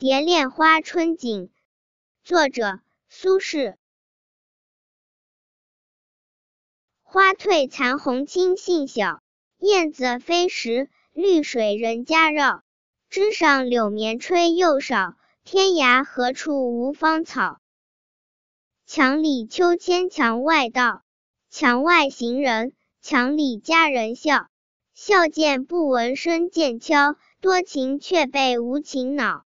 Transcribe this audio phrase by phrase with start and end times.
[0.00, 1.50] 蝶恋花春景
[2.24, 3.74] 作者苏轼。
[7.02, 9.22] 花褪残红青杏小，
[9.58, 12.62] 燕子飞时绿水人家绕。
[13.10, 17.60] 枝上柳绵吹又少，天涯何处无芳草。
[18.86, 21.02] 墙里秋千墙外道，
[21.50, 22.72] 墙外行人，
[23.02, 24.48] 墙里佳人笑。
[24.94, 29.44] 笑见不闻声渐悄，多情却被无情恼。